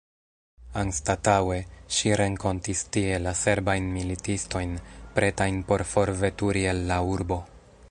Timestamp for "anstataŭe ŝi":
0.83-2.13